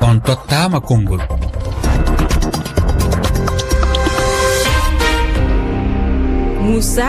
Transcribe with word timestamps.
on 0.00 0.20
tottama 0.22 0.80
konngol. 0.80 1.20
Moussa 6.60 7.08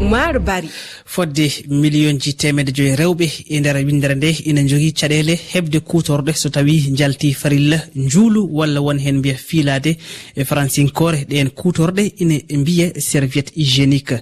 oumar 0.00 0.38
bari 0.46 0.70
fodde 1.08 1.46
million 1.68 2.18
ji 2.20 2.34
temedde 2.36 2.72
joyi 2.76 2.94
rewɓe 2.96 3.26
e 3.48 3.60
nder 3.60 3.76
windere 3.86 4.14
nde. 4.14 4.30
Ina 4.46 4.62
jogui 4.68 4.92
caɗele 4.92 5.34
hebde 5.52 5.78
kutorɗe 5.80 6.32
so 6.34 6.48
tawi 6.50 6.92
jalti 6.98 7.32
farilla 7.32 7.78
juulu 7.96 8.40
walla 8.52 8.80
won 8.80 8.98
hen 8.98 9.16
mbiya 9.18 9.36
fiilade 9.36 9.96
e 10.36 10.44
francinkore 10.44 11.24
ɗen 11.28 11.48
kutorɗe 11.50 12.12
ina 12.20 12.34
mbiya 12.60 13.00
serviette 13.00 13.52
hygiénique. 13.56 14.16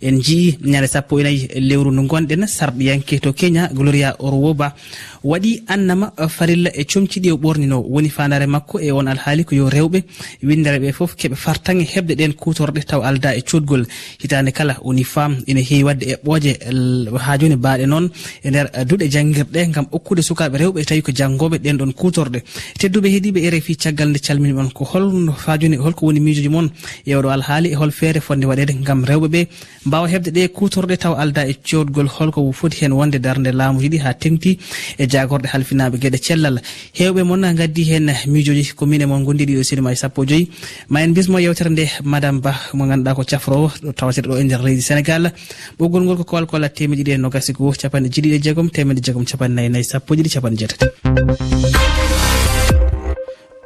En 0.00 0.18
jii 0.20 0.56
ñande 0.64 0.86
sappo 0.88 1.18
enayi 1.20 1.48
lewru 1.60 1.90
ndu 1.92 2.02
gonɗen 2.08 2.46
sarɗiyanke 2.46 3.20
to 3.20 3.32
kenya 3.32 3.68
gloria 3.72 4.16
orwoba. 4.18 4.74
waɗi 5.24 5.62
annama 5.68 6.12
eh, 6.18 6.28
farilla 6.28 6.70
e 6.74 6.84
comciɗi 6.84 7.28
e 7.28 7.32
o 7.32 7.36
ɓornino 7.36 7.84
woni 7.88 8.08
fandare 8.08 8.46
makko 8.46 8.80
e 8.80 8.90
on 8.90 9.06
alhaali 9.06 9.44
ko 9.44 9.54
yo 9.54 9.68
rewɓe. 9.68 10.02
Windere 10.42 10.78
ɓe 10.78 10.92
foof 10.92 11.14
keɓe 11.16 11.36
fartange 11.36 11.84
heɓde 11.84 12.14
ɗen 12.16 12.32
kutorɗe 12.32 12.84
taw 12.84 13.02
alda 13.02 13.36
e 13.36 13.42
codgol 13.42 13.84
hitande 14.22 14.50
kala 14.52 14.76
woni 14.82 15.04
fam 15.04 15.36
ene 15.46 15.60
heewi 15.60 15.84
wadde 15.84 16.04
eɓɓoje 16.14 16.52
ha 17.18 17.38
joni 17.38 17.56
baɗe 17.56 17.86
noon 17.86 18.08
e 18.44 18.50
nder 18.50 18.70
eh, 18.72 18.84
duɗe 18.84 19.10
jangguirɗe 19.10 19.70
gam 19.72 19.86
okkude 19.92 20.22
sukaɓe 20.22 20.56
rewɓe 20.56 20.80
e 20.80 20.84
tawi 20.84 21.02
ko 21.02 21.12
janggoɓe 21.12 21.58
ɗen 21.58 21.76
ɗon 21.76 21.92
kutorɗe 21.92 22.42
tedduɓe 22.78 23.08
heeɗiɓe 23.14 23.38
e 23.44 23.50
rfi 23.50 23.76
caggal 23.76 24.08
nde 24.10 24.20
calmini 24.20 24.52
on 24.58 24.70
ko 24.70 24.84
holno 24.84 25.32
fa 25.32 25.58
joni 25.58 25.76
holko 25.76 26.06
woni 26.06 26.20
miijoji 26.20 26.48
moon 26.48 26.70
e 27.06 27.14
oɗo 27.14 27.28
alhaali 27.28 27.68
e 27.72 27.74
hol 27.74 27.90
feere 27.90 28.20
fonde 28.20 28.44
waɗede 28.46 28.72
gam 28.86 29.04
rewɓeɓe 29.04 29.46
mbawa 29.86 30.08
hebde 30.08 30.30
ɗe 30.30 30.48
kutorɗe 30.48 30.96
taw 30.96 31.14
alda 31.14 31.46
e 31.46 31.54
codgol 31.54 32.08
holko 32.08 32.52
foti 32.52 32.76
hen 32.80 32.92
wonde 32.92 33.18
darde 33.20 33.50
laamu 33.52 33.80
yiɗi 33.82 33.98
ha 33.98 34.14
tengti 34.14 34.58
e 34.98 35.09
jagorde 35.10 35.46
halfinaɓe 35.52 35.98
gueɗe 35.98 36.18
cellal. 36.18 36.60
Hewɓe 36.94 37.22
moon 37.24 37.42
gaddi 37.54 37.82
hen 37.90 38.06
miijoji 38.26 38.74
ko 38.74 38.86
min 38.86 39.02
e 39.02 39.06
mon 39.06 39.24
gondiɗi 39.24 39.56
ɗo 39.58 39.62
sinima 39.62 39.92
e 39.92 39.96
sappo 39.96 40.24
joyyi. 40.24 40.48
Ma 40.88 41.02
en 41.02 41.12
bismo 41.12 41.38
yewtere 41.38 41.70
nde 41.70 41.84
madame 42.04 42.40
ba 42.40 42.54
mo 42.74 42.86
ganduɗa 42.86 43.14
ko 43.14 43.22
cafrowo 43.24 43.68
ɗo 43.82 43.92
tawatede 43.92 44.28
ɗo 44.28 44.38
e 44.40 44.44
nder 44.44 44.62
leydi 44.62 44.82
sénégal. 44.82 45.32
Ɓoggol 45.78 46.02
ngol 46.04 46.16
ko 46.18 46.24
kowalkolla 46.24 46.68
temeɗiɗi 46.68 47.10
e 47.12 47.18
nogasi 47.18 47.50
e 47.52 47.54
goo 47.54 47.72
capanɗe 47.72 48.08
jiɗiɗi 48.08 48.34
e 48.34 48.42
jeegom 48.42 48.70
temeɗe 48.70 49.00
jeegom 49.02 49.24
capannayyi 49.24 49.70
nayyi 49.70 49.84
sappo 49.84 50.14
e 50.14 50.16
jiɗi 50.18 50.30
capanɗe 50.30 50.56
jeetati. 50.60 51.89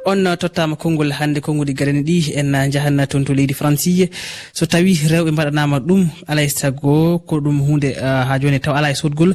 on 0.05 0.23
tottama 0.37 0.75
konngol 0.75 1.11
hannde 1.11 1.39
konnguɗi 1.41 1.73
garani 1.73 2.03
ɗi 2.03 2.33
en 2.39 2.53
jahanna 2.71 3.07
toon 3.07 3.25
to 3.25 3.33
leydi 3.33 3.53
francie 3.53 4.09
so 4.53 4.65
tawi 4.65 4.93
rewɓe 4.93 5.31
mbaɗanama 5.31 5.79
ɗum 5.79 6.07
alay 6.27 6.45
e 6.45 6.49
sago 6.49 7.19
ko 7.25 7.39
ɗum 7.41 7.59
hunde 7.67 7.89
ha 7.99 8.37
joni 8.39 8.59
taw 8.59 8.75
ala 8.75 8.91
e 8.91 8.95
sodgol 8.95 9.33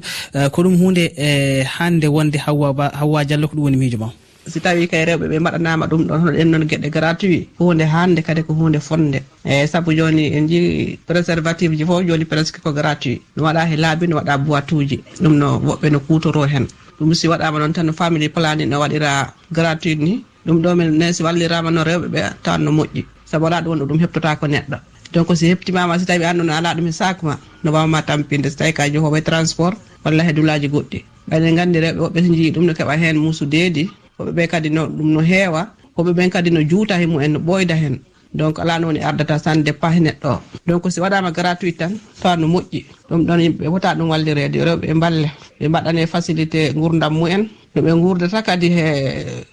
ko 0.52 0.62
ɗum 0.62 0.76
hunde 0.78 1.12
e 1.18 1.62
hande 1.64 2.06
wonde 2.06 2.38
hawwa 2.38 2.91
hawwa 2.94 3.24
diallo 3.24 3.48
ko 3.48 3.54
ɗum 3.56 3.62
woni 3.64 3.76
miijo 3.76 3.98
ma? 3.98 4.12
Si 4.46 4.60
tawi 4.60 4.86
kay 4.88 5.04
rewɓe 5.04 5.26
ɓe 5.28 5.38
mbaɗanama 5.41 5.86
ɗum 5.91 6.02
ɗon 6.06 6.18
hono 6.20 6.32
ɗen 6.32 6.48
noon 6.50 6.64
gueɗe 6.70 6.88
gratuit 6.91 7.48
hunde 7.58 7.82
hande 7.84 8.22
kadi 8.22 8.42
ko 8.42 8.54
hunde 8.54 8.78
fonde. 8.80 9.22
Eyyi 9.44 9.66
saabu 9.68 9.92
joni 9.92 10.32
en 10.36 10.46
jii 10.48 10.98
préservative 11.06 11.76
ji 11.76 11.84
foof 11.84 12.06
joni 12.06 12.24
presque 12.24 12.58
ko 12.62 12.72
gratuit. 12.72 13.20
No 13.36 13.42
waɗa 13.44 13.66
he 13.70 13.76
laabi 13.76 14.06
no 14.08 14.16
waɗa 14.16 14.38
boite 14.38 14.72
uji 14.74 15.02
ɗum 15.20 15.34
no 15.36 15.58
woɓɓe 15.58 15.91
no 15.92 15.98
kutoro 16.00 16.46
hen. 16.46 16.66
Ɗum 17.00 17.14
si 17.14 17.28
waɗama 17.28 17.58
noon 17.58 17.72
tan 17.72 17.86
no 17.86 17.92
family 17.92 18.28
planning 18.28 18.68
no 18.70 18.80
waɗira 18.80 19.34
gratuit 19.52 19.98
ni. 19.98 20.24
ɗum 20.46 20.56
ɗo 20.62 20.77
min 20.77 20.91
ne 20.98 21.12
si 21.12 21.22
wallirama 21.22 21.70
no 21.70 21.83
rewɓe 21.84 22.08
ɓe 22.08 22.20
tawan 22.42 22.62
no 22.64 22.70
moƴƴi. 22.72 23.05
Saabu 23.24 23.44
wala 23.44 23.60
ɗum 23.62 23.70
wonɗo 23.72 23.84
ɗum 23.86 23.98
heptota 24.00 24.36
ko 24.36 24.47
neɗɗo. 24.47 24.78
Donc 25.12 25.27
si 25.36 25.47
heptimama 25.50 25.98
so 25.98 26.05
tawi 26.06 26.24
andu 26.24 26.44
no 26.44 26.52
ala 26.55 26.74
ɗum 26.74 26.86
e 26.88 26.92
sac 26.92 27.22
ma 27.22 27.34
no 27.64 27.72
wawma 27.72 28.02
tampinde 28.02 28.47
so 28.50 28.56
tawi 28.56 28.72
ka 28.72 28.88
johowo 28.88 29.16
e 29.19 29.22
transport 29.22 29.74
walla 30.05 30.22
he 30.22 30.32
dulaji 30.32 30.69
goɗɗi 30.70 30.98
ɓaɗen 31.30 31.55
gandi 31.56 31.78
rewɓe 31.80 31.98
woɓɓe 32.00 32.19
so 32.27 32.32
jii 32.34 32.50
ɗum 32.55 32.64
no 32.66 32.72
keeɓa 32.74 32.94
hen 32.97 33.16
musudeedi 33.19 33.91
hoɓe 34.19 34.30
ɓe 34.32 34.47
kadi 34.48 34.70
no 34.70 34.86
ɗum 34.86 35.08
no 35.14 35.20
heewa 35.20 35.66
hoɓe 35.97 36.10
ɓen 36.14 36.30
kadi 36.30 36.50
no 36.50 36.60
juuta 36.62 36.94
he 36.98 37.06
mumen 37.06 37.32
no 37.32 37.38
ɓoyda 37.41 37.75
hen. 37.75 37.98
Donc 38.32 38.60
ala 38.62 38.78
no 38.78 38.86
woni 38.86 39.00
ardata 39.03 39.38
san 39.42 39.62
dépend 39.66 39.92
he 39.94 40.00
neɗɗo 40.00 40.28
o. 40.31 40.38
Donc 40.66 40.86
si 40.92 41.00
waɗama 41.00 41.32
gratuit 41.34 41.76
tan 41.76 41.98
tawa 42.22 42.36
no 42.36 42.47
moƴƴi 42.47 42.84
ɗum 43.10 43.26
ɗon 43.26 43.41
yimɓeɓe 43.42 43.66
fota 43.70 43.94
ɗum 43.98 44.09
wallirede 44.10 44.59
rewɓe 44.65 44.86
ɓe 44.86 44.94
mballe. 44.94 45.28
Ɓe 45.60 45.69
mbaɗane 45.69 46.06
facilité 46.06 46.70
gurdam 46.72 47.12
mumen 47.15 47.48
no 47.75 47.82
ɓe 47.82 47.92
gurdata 48.00 48.42
kadi 48.42 48.69
he 48.76 48.86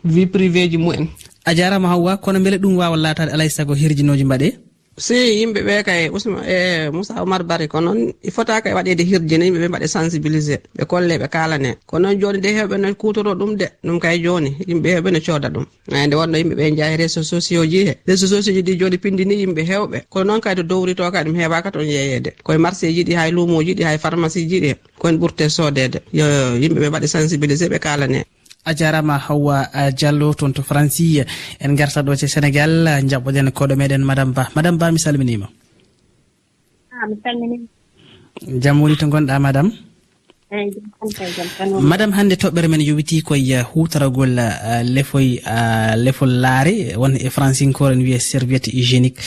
vie 0.03 0.25
privé 0.25 0.69
ji 0.69 0.77
mumen 0.77 1.07
a 1.45 1.53
jarama 1.55 1.87
hawwa 1.89 2.17
kono 2.17 2.39
beele 2.39 2.57
ɗum 2.57 2.77
wawa 2.77 2.97
latade 2.97 3.31
alay 3.31 3.49
saago 3.49 3.73
herjinoji 3.75 4.23
mbaɗe 4.25 4.47
si 4.97 5.13
yimɓe 5.39 5.61
ɓe 5.67 5.83
kay 5.85 6.09
usma 6.09 6.41
e 6.47 6.89
moussa 6.89 7.21
oumar 7.21 7.43
bari 7.43 7.67
ko 7.67 7.79
noon 7.81 8.13
il 8.23 8.31
fota 8.31 8.61
kay 8.61 8.73
waɗede 8.73 9.03
hirjine 9.05 9.45
yimɓe 9.45 9.59
ɓe 9.63 9.67
mbaɗe 9.69 9.87
sensibilisé 9.87 10.55
ɓe 10.77 10.83
kolle 10.89 11.17
ɓe 11.21 11.27
kalane. 11.29 11.77
Ko 11.85 11.99
noon 11.99 12.19
joni 12.19 12.39
de 12.41 12.49
hewɓe 12.57 12.77
no 12.81 12.93
kutoro 12.95 13.35
ɗum 13.35 13.55
de 13.57 13.65
ɗum 13.85 13.99
kay 13.99 14.17
joni 14.23 14.57
yimɓe 14.67 14.87
hewɓe 14.95 15.09
no 15.13 15.19
cooda 15.25 15.49
ɗum. 15.49 15.65
Nde 16.07 16.15
wonno 16.15 16.37
yimɓeɓe 16.37 16.75
jaayi 16.77 16.97
réseau 16.97 17.23
sociaux 17.23 17.65
ji 17.65 17.85
he. 17.87 17.93
Réseau 18.07 18.27
sociaux 18.27 18.53
ji 18.55 18.61
ɗi 18.63 18.77
joni 18.79 18.97
pindini 18.97 19.35
yimɓe 19.41 19.61
hewɓe. 19.69 19.97
Kono 20.09 20.25
noon 20.25 20.41
kay 20.41 20.55
to 20.55 20.63
dowrito 20.63 21.11
kay 21.11 21.23
ɗum 21.25 21.35
heewaka 21.37 21.71
toon 21.71 21.85
yeyede 21.85 22.33
koye 22.43 22.57
marché 22.57 22.91
ji 22.93 23.03
ɗi 23.03 23.13
hay 23.15 23.31
lumoji 23.31 23.75
ɗi 23.75 23.83
hay 23.83 23.97
pharmacie 23.99 24.47
ji 24.49 24.59
ɗi 24.61 24.75
kono 24.97 25.17
ɓurte 25.19 25.49
soodede. 25.49 26.01
Yo 26.11 26.25
yimɓeɓe 26.57 26.89
mbaɗe 26.89 27.07
sensibilisé 27.07 27.69
ɓe 27.69 27.79
kalane. 27.79 28.25
a 28.69 28.71
jarama 28.79 29.15
hawwa 29.25 29.57
diallo 29.97 30.33
toon 30.37 30.51
to 30.53 30.61
franci 30.69 31.23
en 31.63 31.71
garta 31.79 32.01
ɗo 32.03 32.11
te 32.19 32.27
sénégal 32.27 32.71
jaɓɓoɗen 33.09 33.51
koɗo 33.57 33.75
meɗen 33.79 34.03
madame 34.09 34.31
ba. 34.37 34.43
Madame 34.55 34.77
ba 34.77 34.91
mi 34.91 34.99
salminima. 34.99 35.47
Ah, 36.91 37.05
mi 37.09 37.15
salminima. 37.23 37.65
Jaam 38.63 38.77
woni 38.81 38.95
to 38.99 39.05
gonɗa 39.07 39.39
madame. 39.39 39.71
madame 41.81 42.13
hannde 42.15 42.35
toɓɓere 42.39 42.67
men 42.67 42.81
yowiti 42.81 43.21
koye 43.21 43.59
uh, 43.59 43.67
hutoragol 43.73 44.39
uh, 44.39 44.81
lefoy 44.83 45.39
uh, 45.45 45.95
lefol 45.95 46.31
laare 46.43 46.95
won 46.95 47.15
e 47.15 47.29
francinkore 47.29 47.93
en 47.93 48.01
wiye 48.01 48.19
serviette 48.19 48.67
hygiénique. 48.71 49.19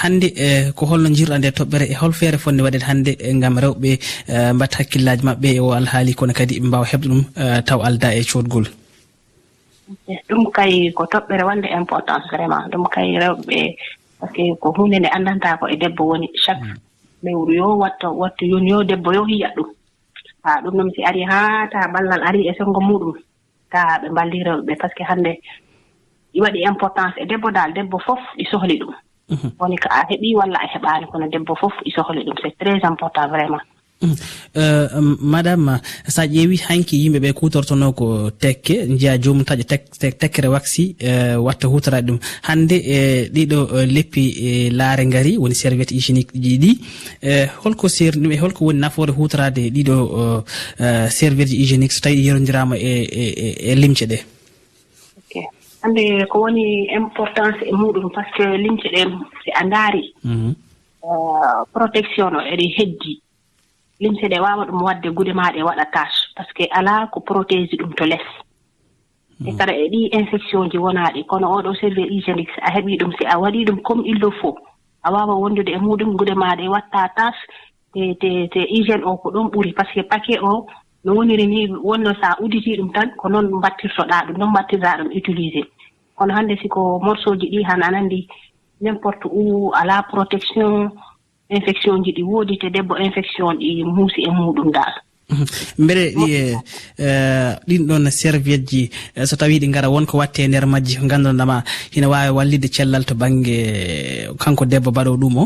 Hannde 0.00 0.28
ko 0.76 0.86
holno 0.86 1.08
jirɗa 1.08 1.38
nde 1.38 1.50
toɓɓere 1.58 1.84
e 1.90 1.94
hol 1.94 2.12
feere 2.12 2.38
fonde 2.38 2.60
waɗede 2.62 2.84
hannde 2.84 3.12
ngam 3.34 3.58
rewɓe 3.58 3.90
mbatta 4.54 4.78
hakkillaji 4.78 5.22
maɓɓe 5.24 5.48
e 5.56 5.60
o 5.60 5.72
alhaali 5.72 6.14
kono 6.14 6.32
kadi 6.32 6.60
ɓe 6.60 6.66
mbawa 6.68 6.86
heɓde 6.92 7.08
ɗum 7.08 7.22
taw 7.64 7.80
alda 7.80 8.14
e 8.14 8.24
codgol 8.24 8.66
ɗum 10.28 10.50
kay 10.52 10.92
ko 10.92 11.04
toɓɓere 11.04 11.42
wonde 11.44 11.68
importance 11.80 12.26
vraiment. 12.32 12.68
Ɗum 12.72 12.84
kay 12.94 13.18
rewɓe 13.18 13.76
par 14.20 14.28
ce 14.28 14.34
que 14.34 14.54
ko 14.60 14.72
hunde 14.76 14.96
nde 14.98 15.08
anndanta 15.08 15.56
ko 15.56 15.66
e 15.68 15.76
debbo 15.76 16.04
woni. 16.04 16.28
Chaque 16.44 16.62
mm. 16.62 16.76
lewru 17.24 17.52
yo 17.54 17.76
watta 17.76 18.08
watta 18.10 18.44
yoni 18.44 18.70
yo 18.70 18.84
debbo 18.84 19.12
yo 19.12 19.24
hiya 19.24 19.48
ɗum. 19.56 19.68
ha 20.44 20.60
ɗum 20.62 20.74
noon 20.76 20.90
si 20.94 21.02
ari 21.04 21.22
haa 21.30 21.68
ta 21.72 21.88
ballal 21.92 22.22
ari 22.28 22.48
e 22.48 22.52
senngo 22.54 22.80
muɗum. 22.80 23.14
Ta 23.72 23.98
ɓe 24.02 24.08
mballirewɓe 24.10 24.62
ɓe 24.66 24.74
par 24.80 24.90
ce 24.90 24.94
que 24.96 25.04
hannde 25.04 25.32
ɗi 26.32 26.40
waɗi 26.40 26.60
importance 26.70 27.16
e 27.22 27.26
debbo 27.26 27.50
daal 27.50 27.72
debbo 27.72 27.98
fof 27.98 28.20
ɗi 28.36 28.44
sohli 28.50 28.78
ɗum. 28.80 28.94
Mhm. 29.30 29.50
Woni 29.58 29.76
ko 29.82 29.88
a 29.90 30.04
heɓii 30.10 30.36
walla 30.36 30.58
a 30.64 30.66
heɓaani 30.72 31.06
kono 31.10 31.26
debbo 31.28 31.54
fof 31.54 31.74
ɗi 31.84 31.90
sohli 31.96 32.24
ɗum. 32.26 32.36
C'est 32.42 32.56
très 32.58 32.80
important 32.84 33.28
vraiment. 33.28 33.62
Mm. 34.04 34.14
Euh, 34.56 34.88
um, 34.98 35.16
madame 35.20 35.80
sa 36.06 36.26
ƴeewi 36.26 36.56
hanki 36.68 36.96
yimɓeɓe 37.02 37.32
kutortono 37.32 37.92
ko 37.92 38.30
tekke 38.30 38.86
jiya 38.98 39.18
jomum 39.18 39.44
taƴa 39.44 39.64
tekkere 40.18 40.48
waxi 40.48 40.96
euh, 41.02 41.36
watta 41.36 41.68
hutorade 41.68 42.06
ɗum. 42.06 42.18
Hande 42.42 42.76
e 42.96 43.28
ɗiɗo 43.34 43.58
e, 43.78 43.86
leppi 43.86 44.24
e, 44.48 44.70
laare 44.70 45.06
gaari 45.06 45.38
woni 45.38 45.54
serviette 45.54 45.92
hygiénique 45.92 46.34
ji 46.34 46.58
ɗi 46.58 46.78
e, 47.22 47.46
holko 47.64 47.88
serni 47.88 48.28
ɗum 48.28 48.32
e 48.32 48.38
holko 48.38 48.64
woni 48.66 48.80
nafoore 48.80 49.12
hutorade 49.12 49.70
ɗiɗo 49.70 50.44
serviette 51.10 51.50
ji 51.50 51.56
hygiénique. 51.62 51.92
So 51.92 52.00
tawi 52.00 52.26
yerodirama 52.26 52.76
e 52.78 53.74
limce 53.74 54.06
ɗe. 54.06 54.34
Hande 55.84 56.24
ko 56.32 56.48
woni 56.48 56.88
importance 56.96 57.60
e 57.60 57.72
muɗum 57.72 58.08
par 58.10 58.24
ce 58.24 58.36
que 58.36 58.56
limce 58.56 58.88
ɗen 58.88 59.10
si 59.44 59.50
a 59.52 59.64
ndaari 59.64 60.14
mhm. 60.24 60.54
euh, 61.04 61.64
protection 61.72 62.34
o 62.36 62.40
eɗen 62.40 62.70
heddi. 62.76 63.20
limse 64.00 64.26
ɗe 64.28 64.38
waawa 64.40 64.64
ɗum 64.66 64.82
waɗde 64.82 65.08
gude 65.16 65.32
maaɗe 65.32 65.62
waɗa 65.62 65.84
tache 65.92 66.18
par 66.36 66.46
ce 66.46 66.52
que 66.54 66.64
alaa 66.70 67.06
ko 67.06 67.20
protége 67.20 67.76
ɗum 67.76 67.94
to 67.94 68.04
less. 68.06 68.26
E 69.46 69.52
kara 69.56 69.72
e 69.72 69.88
ɗi 69.88 70.08
infection 70.12 70.70
ji 70.70 70.78
wonaaɗi 70.78 71.24
kono 71.26 71.46
oɗo 71.56 71.74
service 71.74 72.10
hygiénique 72.10 72.58
a 72.62 72.70
heɓii 72.70 72.98
ɗum 72.98 73.12
si 73.18 73.24
a 73.26 73.38
waɗii 73.38 73.64
ɗum 73.64 73.80
comme 73.82 74.02
il 74.06 74.18
le 74.18 74.30
faut. 74.30 74.56
A 75.02 75.12
waawa 75.12 75.34
wondude 75.34 75.68
e 75.70 75.78
muɗum 75.78 76.16
gude 76.16 76.34
maaɗe 76.34 76.68
waɗtaa 76.68 77.08
tache 77.16 77.42
te 78.20 78.48
te 78.52 78.60
hygiéne 78.72 79.04
o 79.04 79.16
ko 79.16 79.30
ɗon 79.30 79.50
ɓuri 79.50 79.72
par 79.72 79.86
ce 79.88 79.94
que 79.94 80.02
paquet 80.02 80.38
o 80.42 80.66
no 81.04 81.14
woniri 81.14 81.46
ni 81.46 81.68
wonno 81.68 82.14
so 82.14 82.22
a 82.22 82.36
uditii 82.42 82.76
ɗum 82.78 82.92
tan 82.92 83.10
ko 83.16 83.28
noon 83.28 83.46
mbattirtoɗaa 83.58 84.26
ɗum 84.26 84.38
noon 84.38 84.50
mbattirɗaa 84.50 84.98
ɗum 84.98 85.10
utilisé 85.16 85.62
kono 86.16 86.34
hannde 86.34 86.56
siko 86.62 86.98
morceau 87.00 87.36
ji 87.36 87.46
ɗi 87.50 87.62
han 87.64 87.82
anandi 87.82 88.26
n' 88.80 88.88
importe 88.88 89.26
où 89.30 89.70
alaa 89.74 90.02
protection 90.02 90.90
infection 91.50 92.02
ji 92.04 92.12
ɗi 92.12 92.22
woodi 92.22 92.58
te 92.58 92.70
debbo 92.70 92.96
infection 92.96 93.56
ɗi 93.58 93.84
muusi 93.84 94.22
e 94.22 94.30
muɗum 94.30 94.70
dal 94.72 94.94
mbeɗe 95.78 96.04
ɗi 96.16 96.32
e, 96.32 96.42
e, 96.98 97.08
ɗin 97.66 97.86
ɗon 97.88 98.10
serviette 98.10 98.66
ji. 98.68 98.90
E, 99.16 99.26
so 99.26 99.36
tawi 99.36 99.58
ɗi 99.58 99.68
ngara 99.68 99.88
wonko 99.88 100.18
watte 100.18 100.44
e 100.44 100.48
nder 100.48 100.66
majji 100.66 100.96
ko 101.00 101.06
gandanɗama 101.06 101.64
hina 101.92 102.08
wawi 102.08 102.30
wallide 102.30 102.68
cellal 102.68 103.04
to 103.04 103.14
banggue 103.14 104.28
kanko 104.38 104.64
debbo 104.66 104.90
mbaɗo 104.90 105.16
ɗum 105.16 105.36
o? 105.38 105.44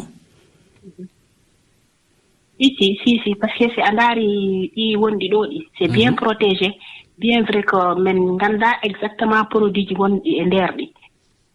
Isi 2.58 2.98
si 3.04 3.20
si 3.22 3.34
par 3.36 3.50
ce 3.54 3.66
que 3.68 3.74
si 3.74 3.80
a 3.80 3.92
ndaari 3.92 4.72
ɗi 4.74 4.96
wonɗi 4.96 5.26
ɗo 5.30 5.46
ɗi 5.46 5.58
c' 5.78 5.82
est 5.82 5.88
mhm. 5.88 5.94
bien 5.94 6.12
protégé 6.14 6.74
bien 7.18 7.42
vrai 7.42 7.62
que 7.62 7.78
min 8.02 8.34
ngannda 8.34 8.78
exactement 8.82 9.44
produit 9.44 9.86
ji 9.88 9.94
wonɗi 9.94 10.30
e 10.40 10.44
ndeer 10.44 10.74
ɗi. 10.76 10.90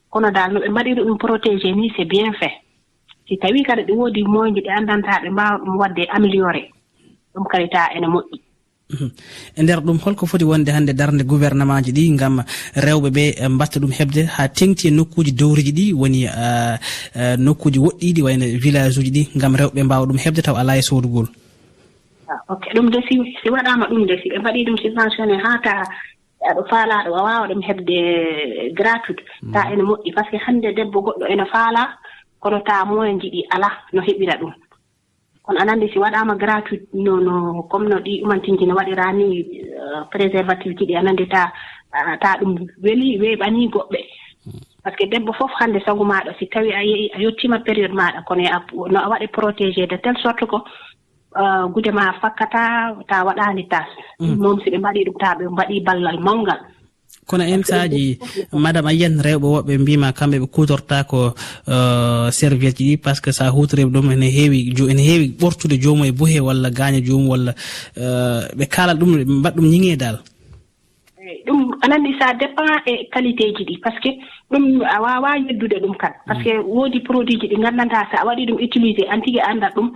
Kono 0.09 0.31
dal 0.31 0.53
no 0.53 0.59
ɓe 0.59 0.69
mbaɗiri 0.69 1.03
ɗum 1.03 1.17
protégé 1.17 1.71
ni 1.75 1.89
c' 1.89 1.99
est 1.99 2.05
bien 2.05 2.31
fait. 2.39 2.62
si 3.27 3.37
tawii 3.37 3.63
kadi 3.63 3.83
ɗi 3.87 3.93
woodi 3.93 4.23
moyje 4.23 4.61
ɗi 4.61 4.69
anndantaa 4.77 5.21
ɓe 5.23 5.29
mbaawa 5.29 5.57
ɗum 5.63 5.75
waɗde 5.81 6.03
amélioré 6.15 6.61
ɗum 7.33 7.45
kadi 7.51 7.67
taa 7.69 7.89
ene 7.95 8.07
moƴƴi. 8.07 8.37
Mhm. 8.93 9.09
E 9.57 9.63
nder 9.63 9.79
ɗum 9.81 9.97
holko 10.03 10.25
foti 10.25 10.43
wonde 10.45 10.69
hannde 10.69 10.93
darde 10.93 11.23
gouvernement 11.23 11.81
ji 11.85 11.91
ɗi 11.91 12.11
ngam 12.11 12.43
rewɓe 12.75 13.09
ɓe 13.17 13.23
mbatta 13.49 13.79
ɗum 13.79 13.91
heɓde 13.99 14.21
haa 14.35 14.47
teŋti 14.47 14.87
e 14.87 14.91
nokkuuji 14.91 15.31
dowriji 15.31 15.71
ɗi 15.71 15.93
woni 15.93 16.25
uh, 16.27 16.75
uh, 17.15 17.35
nokkuuji 17.37 17.79
woɗɗiiɗi 17.79 18.21
wayno 18.21 18.45
village 18.63 18.97
uji 18.99 19.11
ɗi 19.11 19.23
ngam 19.37 19.55
rewɓe 19.55 19.83
mbaawa 19.83 20.05
ɗum 20.05 20.19
heɓde 20.23 20.41
taw 20.43 20.55
alaa 20.55 20.77
e 20.77 20.81
soodugol. 20.81 21.27
Ah, 22.29 22.39
ok. 22.53 22.63
Ɗum 22.75 22.89
de 22.91 22.99
si 23.07 23.15
si 23.41 23.49
waɗaama 23.49 23.87
ɗum 23.89 24.05
de 24.05 24.15
si 24.21 24.29
ɓe 24.29 24.37
mbaɗii 24.39 24.65
ɗum 24.67 24.77
subventionné 24.77 25.35
haa 25.43 25.57
taa 25.63 25.83
aɗo 26.49 26.61
faalaaɗo 26.69 27.15
a 27.15 27.23
waawa 27.23 27.47
ɗum 27.47 27.61
heɓde 27.63 27.97
eh, 27.97 28.73
gratuit. 28.77 29.19
Mm. 29.41 29.53
Taa 29.53 29.71
ene 29.71 29.83
moƴƴi. 29.83 30.13
Par 30.13 30.25
ce 30.25 30.31
que 30.31 30.43
hannde 30.45 30.69
debbo 30.75 30.99
goɗɗo 31.01 31.25
ene 31.31 31.45
faalaa 31.45 31.89
kono 32.43 32.59
ta 32.67 32.85
moyo 32.85 33.13
jiɗi 33.21 33.41
alaa 33.55 33.73
no 33.93 34.01
heɓira 34.01 34.35
ɗum. 34.41 34.53
Kono 35.43 35.59
ananndi 35.59 35.87
si 35.91 35.97
waɗaama 35.99 36.35
gratuit 36.35 36.83
no 36.93 37.13
no 37.27 37.63
comme 37.71 37.87
no 37.89 37.97
ɗi 38.05 38.21
ɗumantinji 38.21 38.65
no 38.67 38.75
waɗiraa 38.75 39.13
ni 39.13 39.27
euh, 39.79 40.03
préservative 40.11 40.75
ji 40.77 40.85
ɗi 40.85 40.95
ananndi 40.97 41.25
taa 41.27 41.51
taa 42.21 42.37
ɗum 42.39 42.51
weli 42.83 43.17
weeɓanii 43.21 43.69
goɓɓe. 43.73 43.99
Par 44.83 44.91
ce 44.91 44.97
que 44.97 45.05
debbo 45.07 45.31
fof 45.33 45.51
hannde 45.59 45.79
sagu 45.85 46.03
maaɗa 46.03 46.35
si 46.37 46.47
tawii 46.47 46.73
a 46.73 46.83
yehi 46.83 47.11
a 47.15 47.19
yettima 47.23 47.59
période 47.59 47.93
maaɗa 47.93 48.21
kono 48.27 48.43
no 48.91 48.99
a 48.99 49.09
waɗi 49.11 49.27
protégé 49.27 49.87
de 49.87 49.97
telle 50.03 50.19
sorte 50.21 50.45
ko 50.45 50.57
euh, 51.39 51.65
gude 51.73 51.91
maa 51.93 52.13
fakkata 52.21 52.95
ta 53.07 53.23
waɗaani 53.23 53.67
tas. 53.69 53.87
Mm. 54.19 54.35
Moom 54.41 54.59
si 54.61 54.69
ɓe 54.69 54.77
mbaɗii 54.79 55.05
ɗum 55.07 55.17
taa 55.19 55.35
ɓe 55.39 55.45
mbaɗii 55.47 55.83
ballal 55.85 56.19
mawngal 56.19 56.59
kono 57.25 57.44
en 57.44 57.63
saaji 57.63 58.19
madame 58.51 58.88
a 58.89 58.94
yiyat 58.94 59.13
rewɓe 59.25 59.48
woɓɓe 59.54 59.77
mbima 59.77 60.12
kamɓe 60.13 60.38
ɓe 60.44 60.48
kutorta 60.48 61.04
ko 61.04 61.33
uh, 61.68 62.30
serviette 62.31 62.77
ji 62.77 62.95
ɗi 62.95 62.98
par 62.98 63.15
ce 63.15 63.21
que 63.21 63.31
sa 63.31 63.50
hutorima 63.50 63.92
ɗum 63.92 64.12
ene 64.12 64.27
heewi 64.38 64.74
ene 64.92 65.01
heewi 65.01 65.27
ɓortude 65.39 65.80
joomum 65.81 66.06
e 66.06 66.12
bohe 66.12 66.39
walla 66.39 66.69
gaña 66.69 67.00
joomum 67.06 67.30
walla 67.30 67.51
uh, 67.98 68.42
ɓe 68.57 68.65
kaalal 68.68 68.98
ɗum 68.98 69.12
ɓe 69.18 69.25
mbaɗa 69.25 69.56
ɗum 69.56 69.68
ñiŋe 69.69 69.95
dal 69.98 70.19
ɗum 71.45 71.75
anandi 71.81 72.15
ça 72.19 72.33
dépend 72.33 72.65
e 72.86 73.10
qualité 73.12 73.54
ji 73.57 73.63
ɗi 73.65 73.77
par 73.80 73.94
ce 73.94 74.00
que 74.00 74.10
ɗum 74.51 74.81
a 74.83 75.01
wawa 75.01 75.38
yeddude 75.38 75.80
ɗum 75.81 75.95
kan. 75.98 76.13
Par 76.27 76.38
ce 76.38 76.44
que 76.44 76.57
mm. 76.57 76.65
woodi 76.65 77.00
produit 77.01 77.39
ji 77.39 77.48
ɗi 77.48 77.57
ngandanta 77.60 78.07
sa 78.12 78.21
a 78.21 78.25
waɗi 78.25 78.45
ɗum 78.45 78.62
utilisé 78.62 79.07
an 79.10 79.21
tigi 79.21 79.39
anndat 79.39 79.74
ɗum 79.75 79.92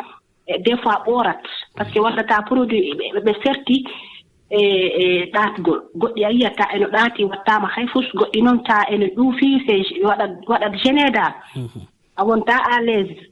e 0.47 0.59
des 0.59 0.77
fois 0.77 1.03
ɓoorat. 1.05 1.39
Par 1.75 1.87
ce 1.87 1.93
que 1.93 1.99
wondata 1.99 2.41
produit 2.43 2.93
ɓe 3.25 3.33
serti 3.43 3.85
e 4.49 4.61
e 5.03 5.31
ɗaatgol. 5.33 5.79
Goɗɗi 5.95 6.25
a 6.25 6.31
yiyat 6.31 6.55
ta 6.57 6.65
eno 6.75 6.87
ɗaati 6.87 7.23
wattaama 7.25 7.67
hay 7.75 7.87
fus 7.87 8.05
goɗɗi 8.15 8.41
noon 8.43 8.63
ta 8.63 8.85
eno 8.89 9.05
ƴuufii 9.15 9.65
se 9.65 9.73
waɗat 10.47 10.73
génédal 10.83 11.33
mhm. 11.55 11.81
a 12.17 12.23
wonta 12.25 12.55
à 12.57 12.81
l'aise. 12.81 13.11
Aise 13.11 13.29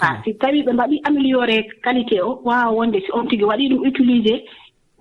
ha 0.00 0.08
mhm. 0.12 0.22
si 0.24 0.34
tawii 0.34 0.62
ɓe 0.66 0.72
mbaɗii 0.72 1.00
amélioré 1.04 1.56
qualité 1.82 2.20
o 2.20 2.40
waawa 2.44 2.72
wonde 2.72 2.98
si 3.00 3.10
on 3.12 3.26
tigi 3.28 3.44
waɗii 3.44 3.68
ɗum 3.70 3.86
utilisé 3.88 4.44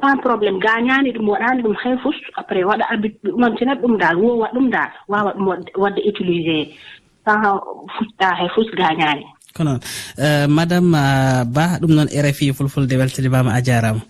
sans 0.01 0.17
probléme 0.17 0.59
gañaani 0.59 1.11
ɗum 1.15 1.29
waɗaani 1.29 1.61
ɗum 1.63 1.75
hay 1.83 1.97
fus 2.03 2.15
après 2.35 2.63
waɗa 2.63 2.85
abi 2.93 3.07
ɗumantinat 3.23 3.79
ɗum 3.81 3.97
daal 3.97 4.17
woowat 4.17 4.53
ɗum 4.53 4.69
daal 4.69 4.91
waawa 5.07 5.33
ɗum 5.33 5.47
waɗde 5.83 6.01
utilisé 6.09 6.57
sans 7.25 7.59
fuɗɗa 7.95 8.27
hay 8.39 8.49
fus 8.55 8.69
gañaani 8.77 9.25
ko 9.55 9.63
noon 9.63 9.79
euh, 10.19 10.47
madame 10.47 10.93
euh, 10.95 11.43
ba 11.45 11.77
ɗum 11.81 11.91
noon 11.95 12.09
rfi 12.09 12.53
fulfulde 12.53 12.93
weltanimama 12.97 13.53
a 13.53 13.61
jaarama 13.63 14.01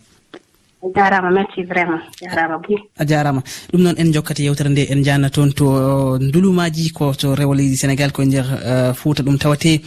jarama 0.95 1.31
merci 1.31 1.63
vraiment 1.63 2.01
jarama 2.21 2.57
bo 2.57 2.75
a 2.97 3.05
jarama. 3.05 3.41
Ɗum 3.71 3.81
noon 3.81 3.95
en 3.97 4.11
jokkata 4.13 4.43
yewtere 4.43 4.69
nde 4.69 4.87
en 4.91 5.03
janna 5.03 5.29
toon 5.29 5.51
to 5.53 5.65
uh, 5.65 6.17
ndulumaji 6.19 6.91
ko 6.91 7.13
to 7.13 7.35
rewo 7.35 7.53
leydi 7.53 7.75
sénégal 7.77 8.11
ko 8.11 8.21
e 8.21 8.25
nder 8.25 8.45
uh, 8.45 8.93
fouta 8.93 9.23
ɗum 9.23 9.37
tawate. 9.37 9.81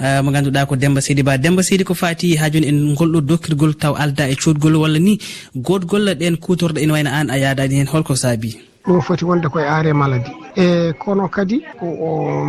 Uh, 0.00 0.22
mo 0.22 0.30
ganduɗa 0.30 0.66
ko 0.66 0.76
demba 0.76 1.00
seydi 1.00 1.22
ba. 1.22 1.38
Demba 1.38 1.62
seydi 1.62 1.84
ko 1.84 1.94
fati 1.94 2.36
ha 2.36 2.50
joni 2.50 2.66
en 2.68 2.94
golɗo 2.94 3.20
dokkirgol 3.20 3.74
taw 3.76 3.94
alda 3.94 4.28
e 4.28 4.36
codgol 4.36 4.76
walla 4.76 4.98
ni. 4.98 5.18
Gotgol 5.54 6.14
ɗen 6.14 6.36
kutorɗo 6.36 6.78
ene 6.80 6.92
wayno 6.92 7.10
an 7.10 7.30
a 7.30 7.38
yadani 7.38 7.76
hen 7.76 7.86
holko 7.86 8.16
saabi. 8.16 8.58
Ɗum 8.86 9.00
foti 9.02 9.24
wonde 9.24 9.48
koye 9.48 9.66
aare 9.66 9.92
maladi. 9.92 10.30
E 10.56 10.92
kono 10.98 11.28
kadi 11.28 11.62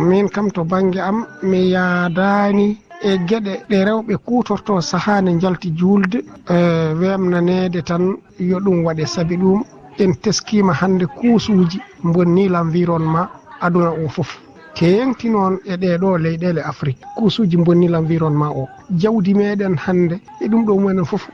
min 0.08 0.28
kam 0.28 0.50
to 0.50 0.64
banggue 0.64 0.98
am 1.00 1.26
mi 1.42 1.70
yaadani 1.70 2.76
e 3.08 3.18
gueɗe 3.28 3.52
ɗe 3.68 3.84
rewɓe 3.84 4.14
kutorto 4.26 4.80
saaha 4.80 5.20
nde 5.22 5.40
jalti 5.40 5.68
julde 5.78 6.18
e 6.54 6.56
wemnanede 7.00 7.82
tan 7.88 8.04
yo 8.38 8.58
ɗum 8.64 8.84
waɗe 8.86 9.04
saabi 9.06 9.36
ɗum 9.36 9.60
en 9.98 10.12
teskima 10.22 10.72
hande 10.80 11.04
kuusuji 11.06 11.78
bonni 12.04 12.48
l' 12.48 12.54
environnement 12.64 13.28
aduna 13.60 13.90
o 13.90 14.08
foof 14.08 14.30
ke 14.76 14.86
yengti 14.96 15.28
noon 15.30 15.58
e 15.66 15.74
ɗeɗo 15.76 16.18
leyɗele 16.18 16.60
afrique 16.62 17.00
kuusuji 17.16 17.56
bonni 17.56 17.88
l' 17.88 17.94
environnement 18.02 18.52
o. 18.56 18.68
Jawdi 19.00 19.34
meɗen 19.34 19.76
hande 19.84 20.16
e 20.40 20.48
ɗum 20.48 20.64
ɗo 20.66 20.74
mumen 20.74 21.04
foof 21.04 21.28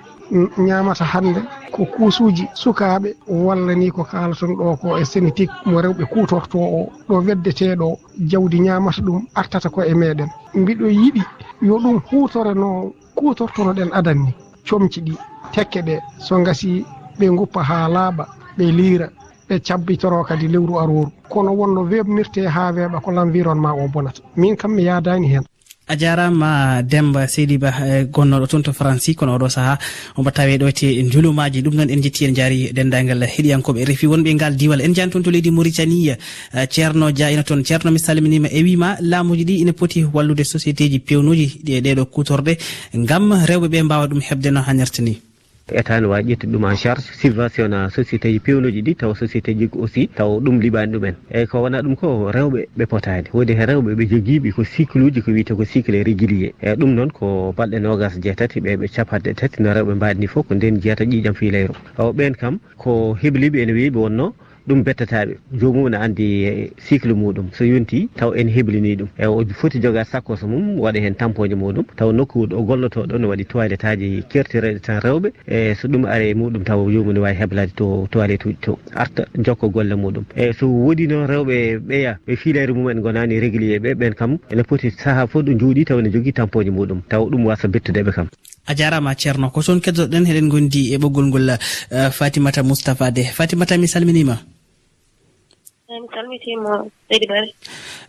ñamata 0.58 1.04
hande 1.04 1.40
ko 1.72 1.84
kuusuji 1.84 2.48
sukaɓe 2.54 3.14
walla 3.28 3.74
ni 3.74 3.90
ko 3.90 4.04
kalaton 4.04 4.52
ɗo 4.56 4.76
ko 4.80 4.96
e 4.98 5.04
sénétique 5.04 5.52
mo 5.66 5.80
rewɓe 5.80 6.04
kutorto 6.12 6.58
o 6.58 6.90
ɗo 7.08 7.14
weddeteɗo 7.26 7.98
jawdi 8.30 8.60
ñamata 8.60 9.00
ɗum 9.02 9.26
artata 9.34 9.68
ko 9.68 9.82
e 9.82 9.94
meɗen. 9.94 10.28
Mbiɗo 10.54 10.86
yiɗi 10.88 11.22
yo 11.62 11.78
ɗum 11.78 12.00
hutore 12.10 12.54
no 12.54 12.92
kutortono 13.16 13.72
ɗen 13.72 13.90
adan 13.92 14.18
ni 14.24 14.34
comci 14.68 15.00
ɗi 15.00 15.14
tekke 15.52 15.80
ɗe. 15.82 16.00
So 16.18 16.42
gasi 16.44 16.84
ɓe 17.18 17.26
guppa 17.36 17.62
ha 17.62 17.88
laaɓa 17.88 18.24
ɓe 18.56 18.64
liira 18.78 19.08
ɓe 19.48 19.60
cabbitoro 19.66 20.24
kadi 20.24 20.48
lewru 20.48 20.78
aroru 20.78 21.10
kono 21.28 21.50
wonno 21.52 21.80
webmirte 21.90 22.40
ha 22.46 22.72
weeɓa 22.72 23.00
ko 23.00 23.10
l'environnement 23.10 23.74
o 23.82 23.88
bonata. 23.88 24.20
Min 24.36 24.56
kam 24.56 24.72
mi 24.74 24.82
yadani 24.84 25.28
hen. 25.28 25.44
a 25.88 25.96
jarama 25.96 26.82
demba 26.82 27.26
seydi 27.26 27.58
ba 27.58 27.70
e, 27.86 28.04
gonnoɗo 28.04 28.46
toon 28.46 28.62
to 28.62 28.72
franci 28.72 29.14
kono 29.14 29.36
oɗo 29.36 29.48
saaha. 29.48 29.78
Omo 30.16 30.30
tawe 30.30 30.58
ɗo 30.58 30.68
e 30.68 30.72
te 30.72 30.86
julumaji 31.10 31.62
ɗum 31.62 31.74
noon 31.74 31.90
en 31.90 32.02
jetti 32.02 32.24
en 32.26 32.34
jaari 32.34 32.72
dendagal 32.72 33.22
heɗiyankoɓe 33.24 33.84
refi. 33.84 34.06
Wonɓe 34.06 34.34
ngal 34.34 34.56
diwal 34.56 34.80
en 34.80 34.94
jani 34.94 35.10
toon 35.10 35.22
to 35.22 35.30
leydi 35.30 35.50
mauritanie 35.50 36.16
ceerno 36.70 37.10
dia 37.12 37.30
ina 37.30 37.42
toon 37.42 37.62
ceerno 37.64 37.90
mi 37.90 37.98
salminima 37.98 38.48
e 38.50 38.62
wima 38.62 38.96
laamuji 39.00 39.44
ɗi 39.44 39.54
ina 39.62 39.72
poti 39.72 40.04
wallude 40.04 40.44
société 40.44 40.88
ji 40.90 40.98
pewnuji 40.98 41.60
ɗe 41.64 41.80
ɗeɗo 41.80 42.04
kutorɗe 42.06 42.58
gam 42.94 43.32
rewɓeɓe 43.48 43.82
mbawa 43.82 44.06
ɗum 44.08 44.20
hebde 44.20 44.50
no 44.50 44.60
hannirta 44.62 45.02
ni. 45.02 45.27
état 45.72 46.00
ne 46.00 46.06
wawi 46.06 46.22
ƴettude 46.34 46.52
ɗum 46.52 46.64
en 46.70 46.76
charge 46.76 47.02
subvention 47.12 47.72
a 47.72 47.88
société 47.90 48.32
ji 48.32 48.38
pewnoji 48.40 48.82
ɗi 48.82 48.94
taw 48.96 49.14
société 49.14 49.54
ji 49.58 49.68
aussi 49.78 50.08
taw 50.08 50.40
ɗum 50.40 50.60
liɓani 50.60 50.92
ɗumen. 50.92 51.14
Eyyi 51.30 51.46
ko 51.46 51.62
wona 51.62 51.82
ɗum 51.82 51.96
ko 51.96 52.30
rewɓe 52.32 52.68
ɓe 52.76 52.86
potani. 52.86 53.28
Woodi 53.32 53.52
he 53.54 53.64
rewɓe 53.66 53.94
ɓe 53.94 54.04
joguiɓe 54.10 54.50
ko 54.52 54.64
cycle 54.64 55.02
uji 55.02 55.20
ko 55.22 55.30
wiyete 55.30 55.54
ko 55.54 55.64
cycle 55.64 56.02
régulier. 56.02 56.52
Eyyi 56.62 56.76
ɗum 56.76 56.94
noon 56.94 57.10
ko 57.10 57.52
balɗe 57.56 57.78
nogas 57.80 58.18
jeetati 58.20 58.60
ɓe 58.60 58.76
ɓe 58.76 58.86
capanɗe 58.88 59.34
tati 59.34 59.62
no 59.62 59.72
rewɓe 59.74 59.94
mbadni 59.94 60.26
foof 60.26 60.46
ko 60.48 60.54
nden 60.54 60.80
jeeta 60.80 61.04
ƴiƴam 61.04 61.34
fiilayro 61.34 61.74
o 61.98 62.12
ɓen 62.12 62.34
kam 62.36 62.58
ko 62.78 63.16
hebliɓe 63.20 63.58
ene 63.62 63.72
weeɓi 63.72 63.96
wonno 63.98 64.34
ɗum 64.68 64.82
bettataɓe. 64.84 65.34
Jomum 65.60 65.88
ne 65.90 65.96
andi 65.96 66.70
cycle 66.86 67.14
muɗum. 67.14 67.46
So 67.56 67.64
yonti 67.64 68.08
taw 68.16 68.32
en 68.34 68.48
heblini 68.48 68.96
ɗum. 68.96 69.08
E 69.18 69.26
o 69.26 69.42
foti 69.60 69.80
joga 69.80 70.04
sakkose 70.04 70.44
mum 70.46 70.78
waɗa 70.78 71.00
hen 71.00 71.14
tampoje 71.14 71.54
muɗum. 71.54 71.84
Taw 71.96 72.12
nokkuwuɗo 72.12 72.54
o 72.54 72.62
gollotoɗo 72.62 73.18
ne 73.18 73.26
waɗi 73.26 73.44
toilette 73.46 73.84
aji 73.84 74.22
kertireɗe 74.30 74.80
tan 74.80 75.00
rewɓe. 75.00 75.32
E 75.46 75.74
so 75.74 75.88
ɗum 75.88 76.04
are 76.04 76.34
muɗum 76.34 76.64
taw 76.64 76.90
jomum 76.90 77.12
ne 77.14 77.20
wawi 77.20 77.34
heblade 77.34 77.72
to 77.74 78.06
toilette 78.10 78.44
uji 78.46 78.58
to. 78.60 78.78
Arta 78.94 79.24
jokka 79.38 79.68
golle 79.68 79.94
muɗum. 79.96 80.24
E 80.36 80.52
so 80.52 80.66
woodi 80.68 81.06
noon 81.08 81.26
rewɓe 81.26 81.78
ɓeya 81.88 82.18
ɓe 82.26 82.36
fiilere 82.36 82.72
mumen 82.72 83.00
gonani 83.00 83.40
régulier 83.40 83.80
ɓe 83.80 83.94
ɓen 83.94 84.14
kam 84.14 84.38
ene 84.50 84.62
poti 84.62 84.90
saaha 84.90 85.26
fof 85.26 85.42
ɗo 85.44 85.52
juuɗi 85.58 85.84
taw 85.84 86.00
ne 86.00 86.10
jogui 86.10 86.32
tampoje 86.32 86.70
muɗum. 86.70 87.00
Taw 87.08 87.24
ɗum 87.30 87.46
wasa 87.46 87.68
bettudeɓe 87.68 88.12
kam. 88.12 88.28
A 88.66 88.74
jarama 88.74 89.14
ceerno 89.14 89.50
ko 89.50 89.62
toon 89.62 89.80
keddoɗen 89.80 90.26
heɗen 90.26 90.48
gondi 90.48 90.92
e 90.94 90.98
ɓoggol 90.98 91.26
ngol 91.28 91.56
fatimata 92.12 92.62
moustapha 92.62 93.10
de 93.10 93.22
fatimata 93.24 93.78
mi 93.78 93.88
salminima. 93.88 94.36
mi 95.88 96.08
salmitimo 96.14 96.90
leydi 97.10 97.26
bare 97.26 97.48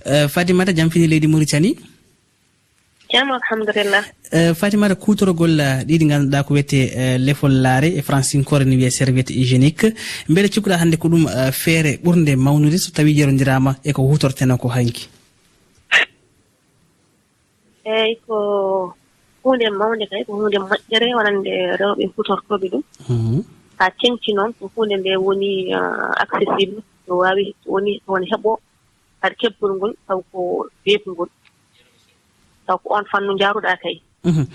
eh, 0.05 0.27
fatimata 0.27 0.74
jam 0.77 0.89
fini 0.89 1.07
leydi 1.07 1.27
mauritanie? 1.27 1.75
Jam 3.12 3.31
alhamdulillah. 3.31 4.03
Eh, 4.31 4.53
fatimata 4.53 4.95
kutorogol 4.95 5.59
eh, 5.59 5.83
ɗiɗi 5.88 6.05
ganduɗa 6.12 6.43
ko 6.45 6.53
wiyete 6.55 6.79
lefol 7.25 7.53
laare 7.63 7.88
e 8.00 8.01
francinkore 8.01 8.65
ne 8.65 8.75
wiye 8.75 8.89
serviette 8.91 9.31
hygiénique. 9.31 9.93
Beele 10.27 10.50
cikkuɗa 10.51 10.77
hannde 10.81 10.98
ko 10.98 11.07
ɗum 11.07 11.25
feere 11.51 11.91
ɓurde 12.03 12.36
mawnude 12.36 12.77
so 12.77 12.91
tawi 12.91 13.15
yerodirama 13.19 13.75
eko 13.86 14.01
hutorteno 14.09 14.57
ko 14.57 14.67
hanki 14.67 15.07
eyyi 17.86 18.19
ko 18.27 18.93
hunde 19.43 19.65
mawde 19.79 20.05
kay 20.12 20.24
ko 20.27 20.33
hunde 20.36 20.57
moƴƴere 20.59 21.07
wonande 21.17 21.51
rewɓe 21.79 22.03
hutortoɓe 22.15 22.67
ɗum. 22.71 22.83
Mhm. 23.09 23.43
Ha 23.79 23.89
tengti 24.00 24.33
noon 24.33 24.51
ko 24.59 24.69
hunde 24.75 24.95
nde 25.00 25.15
woni 25.25 25.71
accessible. 26.21 26.83
no 27.09 27.15
waawi 27.21 27.45
woni 27.65 27.91
woni 28.07 28.25
heɓo 28.31 28.51
haɗa 29.21 29.35
kebbol 29.39 29.71
ngol 29.77 29.93
taw 30.07 30.19
ko 30.31 30.39
beebol 30.85 31.13
ngol. 31.13 31.29
Taw 32.67 32.77
ko 32.77 32.87
on 32.97 33.05
fannu 33.11 33.33
njaaruɗaa 33.33 33.77
kay. 33.83 33.95
Mhm. 34.23 34.45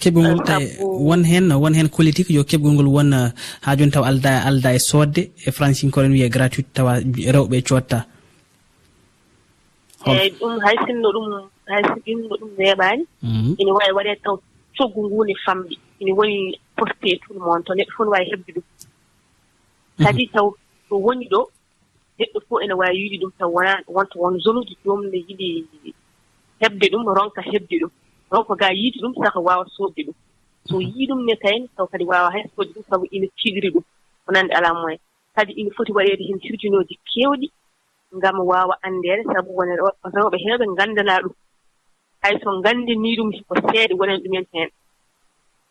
Keɓgol 0.00 0.24
ngol 0.26 0.42
taw 0.48 0.60
e 0.60 0.66
won 0.80 1.22
heen 1.24 1.46
won 1.62 1.74
heen 1.76 1.88
politique 1.88 2.30
yo 2.32 2.42
keɓgol 2.50 2.74
ngol 2.74 2.90
won 2.96 3.12
uh, 3.12 3.28
haa 3.64 3.76
jooni 3.76 3.92
taw 3.92 4.04
alda 4.04 4.32
alda 4.48 4.74
e 4.74 4.80
soodde 4.90 5.22
e 5.46 5.50
francinkoren 5.56 6.12
wiye 6.12 6.28
gratuite 6.28 6.72
tawa 6.74 6.92
rewɓe 7.34 7.56
e 7.60 7.66
coottaa 7.68 8.04
eeyi 10.06 10.30
ɗum 10.40 10.54
hay 10.64 10.76
sinno 10.86 11.08
ɗum 11.14 11.26
hay 11.70 11.82
sinno 12.04 12.34
ɗum 12.40 12.50
weeɓaani 12.58 13.04
ene 13.60 13.70
mhm. 13.70 13.76
wawi 13.76 13.92
waɗee 13.96 14.16
taw 14.24 14.36
coggu 14.76 15.00
ngu 15.06 15.24
ne 15.24 15.34
famɗi. 15.44 15.76
Ine 16.00 16.12
woni 16.18 16.58
posté 16.76 17.08
e 17.12 17.18
tout 17.22 17.34
le 17.34 17.40
monde 17.40 17.64
to 17.64 17.72
neɗɗo 17.74 17.92
fof 17.96 18.06
ne 18.06 18.10
waawi 18.12 18.30
heɓde 18.32 18.50
ɗum. 18.56 18.64
Mhm. 19.98 20.04
Kadi 20.04 20.24
taw 20.34 20.46
ɗo 20.90 20.96
woni 21.04 21.26
ɗo 21.32 21.40
neɗɗo 22.18 22.38
fof 22.48 22.62
ene 22.62 22.74
waawi 22.80 22.98
yiɗi 23.02 23.16
ɗum 23.22 23.32
taw 23.38 23.50
wona 23.56 23.72
wonta 23.94 24.16
won 24.22 24.38
zone 24.44 24.58
uji 24.60 24.74
joom 24.84 25.00
ne 25.10 25.18
yiɗi 25.28 25.94
heɓde 26.60 26.86
ɗum 26.92 27.04
ronka 27.16 27.40
heɓde 27.42 27.76
ɗum. 27.80 27.90
Ronka 28.30 28.54
gaa 28.60 28.72
yiide 28.72 28.98
ɗum 29.02 29.14
saka 29.22 29.40
waawa 29.40 29.64
soodde 29.76 30.02
ɗum. 30.06 30.14
So 30.68 30.78
yii 30.80 31.06
ɗum 31.08 31.24
ne 31.26 31.34
kayne 31.36 31.66
taw 31.76 31.86
kadi 31.86 32.04
waawa 32.04 32.30
hay 32.34 32.44
soodde 32.54 32.72
ɗum 32.74 32.84
sabu 32.90 33.04
ina 33.10 33.26
tiɗiri 33.38 33.70
ɗum. 33.74 33.84
Wonande 34.26 34.52
alaa 34.54 34.74
moyen. 34.74 34.98
Kadi 35.34 35.52
ina 35.60 35.70
foti 35.76 35.92
waɗeede 35.92 36.22
heen 36.28 36.38
sirjunooji 36.40 36.94
keewɗi 37.08 37.46
ngam 38.16 38.36
waawa 38.50 38.74
anndeede 38.82 39.22
sabu 39.32 39.50
wone 39.56 39.72
rewɓe 40.14 40.36
heewɓe 40.44 40.64
nganndanaa 40.74 41.20
ɗum. 41.24 41.34
Hay 42.22 42.34
so 42.42 42.50
nganndinii 42.58 43.16
ɗum 43.18 43.30
ko 43.48 43.54
seeɗa 43.54 43.94
wonen 43.98 44.20
ɗumen 44.22 44.46
heen 44.52 44.68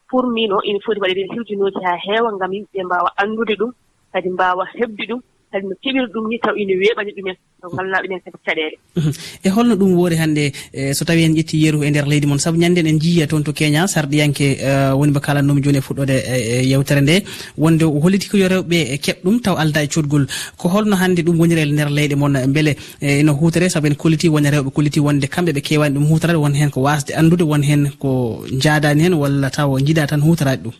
pour 0.09 0.25
min 0.27 0.51
o 0.51 0.59
ina 0.63 0.79
foti 0.79 0.99
waɗeede 0.99 1.27
sirjunooji 1.33 1.79
haa 1.85 1.97
heewa 2.05 2.29
ngam 2.33 2.51
yimɓe 2.53 2.69
ɓee 2.73 2.83
mbaawa 2.85 3.09
anndude 3.21 3.55
ɗum. 3.61 3.71
kadi 4.13 4.29
mbaawa 4.29 4.63
heɓde 4.79 5.03
ɗum 5.09 5.21
kadi 5.51 5.65
no 5.67 5.75
keɓiri 5.83 6.07
ɗum 6.13 6.25
ni 6.29 6.37
taw 6.39 6.53
ina 6.55 6.73
weeɓani 6.81 7.11
ɗumen 7.17 7.35
to 7.61 7.67
ngallana 7.73 8.01
ɗumen 8.03 8.21
kadi 8.23 8.37
caɗeele. 8.45 8.77
Uhm. 8.97 9.11
E 9.43 9.49
holno 9.49 9.73
ɗum 9.75 9.91
woori 9.97 10.15
hannde 10.21 10.51
e, 10.73 10.93
so 10.93 11.05
tawi 11.05 11.23
en 11.25 11.33
ƴetti 11.33 11.57
yeru 11.63 11.83
e 11.83 11.89
ndeer 11.89 12.05
leydi 12.05 12.27
moon 12.27 12.37
sabu 12.39 12.57
ñannde 12.57 12.79
en 12.85 12.99
jiiya 12.99 13.27
toon 13.27 13.43
to 13.43 13.51
keña 13.51 13.87
sarɗiyanke 13.87 14.45
uh, 14.61 14.93
woni 14.99 15.11
mo 15.11 15.19
kalannomi 15.19 15.61
jooni 15.63 15.79
e 15.79 15.81
fuɗɗode 15.81 16.15
e, 16.33 16.35
e 16.61 16.67
yewtere 16.69 17.01
nde. 17.01 17.23
Wonde 17.57 17.83
holliti 17.83 18.29
ko 18.29 18.37
yo 18.37 18.47
rewɓe 18.47 18.99
keɓɗum 19.01 19.41
taw 19.41 19.55
alda 19.57 19.83
e 19.83 19.87
cotgol 19.87 20.27
ko 20.57 20.69
holno 20.69 20.95
hannde 20.95 21.21
ɗum 21.25 21.39
woniri 21.39 21.61
e 21.61 21.65
ndeer 21.65 21.89
leyɗe 21.89 22.15
moon 22.15 22.33
beele 22.53 22.77
eno 23.01 23.33
huutere 23.33 23.69
sabu 23.69 23.87
en 23.87 23.95
kolliti 23.95 24.29
wona 24.29 24.51
rewɓe 24.51 24.69
kolliti 24.71 24.99
wonde 24.99 25.25
kamɓe 25.27 25.51
ɓe 25.57 25.61
keewani 25.61 25.95
ɗum 25.97 26.05
huutorade 26.09 26.37
won 26.37 26.53
heen 26.53 26.69
ko 26.69 26.81
wasde 26.81 27.11
anndude 27.17 27.41
won 27.43 27.63
heen 27.63 27.89
ko 27.99 28.43
jaadani 28.51 29.01
heen 29.03 29.13
walla 29.13 29.49
taw 29.49 29.77
jiiɗa 29.79 30.07
tan 30.07 30.21
huutorade 30.21 30.61
ɗum. 30.63 30.73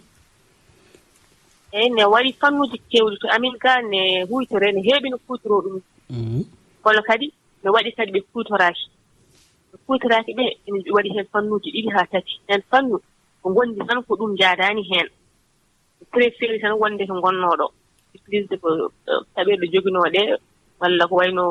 eyi 1.72 1.90
ne 1.90 2.04
waɗi 2.14 2.32
fannuuji 2.42 2.78
keewɗi 2.92 3.18
to 3.22 3.28
amin 3.36 3.56
ga 3.64 3.82
ne 3.82 4.00
huytore 4.30 4.72
ne 4.72 4.82
heeɓi 4.88 5.10
no 5.10 5.18
kuutoroo 5.26 5.62
ɗum 5.66 5.76
mm-hmm. 6.10 6.44
kono 6.84 7.02
kadi 7.08 7.28
ne 7.64 7.70
waɗi 7.76 7.92
kadi 7.98 8.12
ɓe 8.12 8.22
kuutoraaki 8.32 8.86
ɓe 9.72 9.78
kuutoraaki 9.86 10.32
ɓe 10.38 10.46
ene 10.68 10.80
waɗi 10.96 11.10
heen 11.16 11.28
fannuuji 11.32 11.70
ɗiɗi 11.74 11.90
haa 11.96 12.10
tati. 12.12 12.34
Heen 12.48 12.62
fannu 12.72 12.96
ko 13.42 13.48
ngonndi 13.52 13.80
tan 13.88 14.04
ko 14.08 14.14
ɗum 14.20 14.32
jaadaani 14.40 14.82
heen. 14.90 15.08
Préféré 16.12 16.60
tan 16.62 16.74
wonde 16.82 17.04
ko 17.10 17.14
ngonnoo 17.20 17.56
ɗo 17.60 17.66
utilisde 18.16 18.56
ko 18.62 18.68
eh, 19.12 19.22
taɓeeɗo 19.36 19.66
joginoo 19.74 20.08
ɗee 20.14 20.30
walla 20.80 21.04
ko 21.10 21.16
wayno 21.20 21.44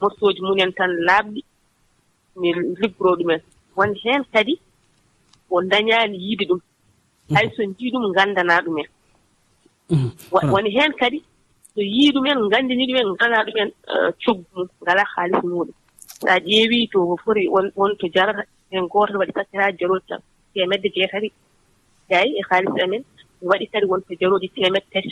mottooji 0.00 0.40
mumen 0.46 0.72
tan 0.78 0.90
laaɓɗi 1.08 1.40
mi 2.40 2.48
liggoroo 2.80 3.16
ɗumen 3.18 3.40
wonde 3.76 3.98
heen 4.04 4.22
kadi 4.32 4.54
ko 5.48 5.54
dañaani 5.70 6.16
yiide 6.24 6.44
ɗum. 6.48 6.60
Mm-hmm. 6.60 7.36
Hay 7.36 7.46
so 7.54 7.62
njii 7.62 7.92
ɗum 7.92 8.04
nganndanaa 8.12 8.64
ɗumen. 8.64 8.88
woni 10.52 10.70
heen 10.76 10.92
kadi 11.00 11.18
so 11.74 11.80
yii 11.80 12.12
ɗumen 12.14 12.38
nganndini 12.48 12.86
ɗumen 12.88 13.08
ngala 13.14 13.44
ɗumen 13.46 13.70
uh, 13.92 14.10
coggu 14.24 14.44
mum 14.54 14.68
ngala 14.82 15.02
haalis 15.14 15.42
muɗum 15.44 15.74
so 16.22 16.28
a 16.28 16.38
ƴeewii 16.38 16.90
to 16.92 17.16
fori 17.24 17.48
won 17.48 17.96
to 17.98 18.06
jarata 18.08 18.42
en 18.70 18.86
gooto 18.88 19.18
waɗi 19.18 19.32
tati 19.32 19.56
haa 19.56 19.72
tan 20.08 20.20
teemedde 20.54 20.88
jeetati. 20.94 21.32
Eeyi 22.10 22.38
e 22.40 22.42
haalis 22.48 22.74
amen. 22.84 23.04
Mi 23.40 23.48
waɗi 23.48 23.66
kadi 23.72 23.86
won 23.86 24.02
to 24.06 24.14
jarooji 24.20 24.48
temed 24.54 24.84
tati. 24.92 25.10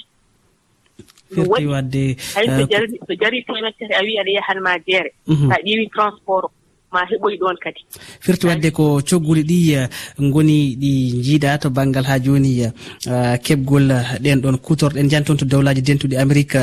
Firti 1.35 1.67
wadde 1.67 2.05
hay 2.35 2.47
so 2.47 2.63
jari 2.73 2.99
so 3.07 3.13
jarii 3.23 3.45
temed 3.47 3.75
tati 3.79 3.93
a 3.95 4.03
wiyii 4.07 4.21
aɗa 4.23 4.33
yahanma 4.39 4.79
jeere. 4.87 5.11
So 5.27 5.51
a 5.51 5.59
ƴeewii 5.67 5.91
transport 5.95 6.45
o. 6.45 6.51
ma 6.93 7.01
heɓoy 7.11 7.35
ɗon 7.41 7.57
kadi. 7.63 7.81
Firti 8.21 8.47
wadde 8.47 8.71
ko 8.73 9.01
cogguli 9.09 9.43
ɗi 9.51 9.59
eh, 9.75 9.89
goni 10.19 10.77
ɗi 10.81 10.91
jiiɗa 11.25 11.59
to 11.63 11.69
banggal 11.71 12.05
ha 12.11 12.19
joni 12.25 12.53
eh, 12.67 12.73
eh, 13.07 13.37
keɓgol 13.45 13.87
ɗen 14.25 14.41
ɗon 14.43 14.57
kutorɗen 14.59 15.09
jan 15.11 15.25
toon 15.25 15.37
to 15.39 15.45
dowlaji 15.45 15.83
dentuɗi 15.83 16.17
amérique 16.17 16.61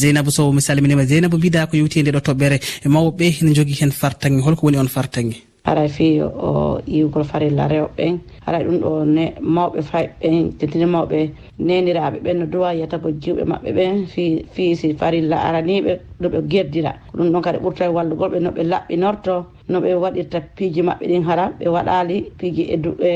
zeynabou 0.00 0.30
sow 0.30 0.52
mi 0.52 0.60
salminima. 0.60 1.04
Zeynabou 1.04 1.38
mbiɗa 1.38 1.66
ko 1.68 1.76
yewti 1.76 2.02
nde 2.02 2.12
ɗo 2.16 2.20
toɓɓere. 2.20 2.56
Mawɓe 2.94 3.24
ene 3.40 3.54
jogui 3.54 3.76
hen 3.80 3.92
fartange 3.92 4.40
holko 4.42 4.66
woni 4.66 4.78
on 4.78 4.88
fartange? 4.88 5.47
ara 5.70 5.88
fi 5.88 6.20
o 6.22 6.80
yiwgol 6.86 7.24
farilla 7.30 7.68
rewɓeɓen 7.72 8.14
aɗa 8.46 8.58
ɗum 8.64 8.78
ɗo 8.82 8.90
ne 9.04 9.24
mawɓe 9.40 9.80
fayɓeɓen 9.90 10.36
tentini 10.58 10.86
mawɓe 10.94 11.18
neniraɓe 11.66 12.18
ɓen 12.24 12.36
no 12.38 12.46
duwa 12.52 12.68
yettago 12.74 13.08
jiwɓe 13.22 13.42
maɓɓe 13.50 13.70
ɓen 13.76 14.06
fi 14.12 14.24
fi 14.54 14.74
si 14.76 14.94
farilla 14.94 15.36
araniɓe 15.48 15.92
noɓe 16.20 16.38
gerdira 16.50 16.92
ɗum 17.16 17.28
ɗon 17.32 17.42
kadi 17.42 17.58
ɓurta 17.58 17.90
wallugol 17.96 18.30
ɓe 18.32 18.38
noɓe 18.46 18.62
laɓɓinorto 18.72 19.34
noɓe 19.72 19.94
waɗirta 20.02 20.38
piiji 20.56 20.82
maɓɓe 20.82 21.04
ɗin 21.10 21.22
hara 21.28 21.44
ɓe 21.58 21.66
waɗali 21.74 22.16
piiji 22.38 22.62
e, 22.74 22.76
e 23.02 23.12